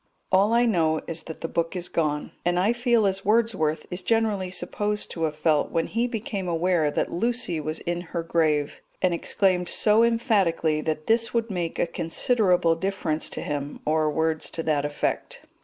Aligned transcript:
All 0.31 0.51
I 0.51 0.65
know 0.65 0.99
is 1.05 1.21
that 1.25 1.41
the 1.41 1.47
book 1.47 1.75
is 1.75 1.87
gone, 1.87 2.31
and 2.43 2.57
I 2.57 2.73
feel 2.73 3.05
as 3.05 3.23
Wordsworth 3.23 3.85
is 3.91 4.01
generally 4.01 4.49
supposed 4.49 5.11
to 5.11 5.25
have 5.25 5.35
felt 5.35 5.69
when 5.69 5.85
he 5.85 6.07
became 6.07 6.47
aware 6.47 6.89
that 6.89 7.11
Lucy 7.11 7.59
was 7.59 7.77
in 7.81 8.01
her 8.01 8.23
grave, 8.23 8.81
and 9.03 9.13
exclaimed 9.13 9.69
so 9.69 10.01
emphatically 10.03 10.81
that 10.81 11.05
this 11.05 11.35
would 11.35 11.51
make 11.51 11.77
a 11.77 11.85
considerable 11.85 12.73
difference 12.73 13.29
to 13.29 13.41
him, 13.41 13.79
or 13.85 14.09
words 14.09 14.49
to 14.49 14.63
that 14.63 14.85
effect. 14.85 15.41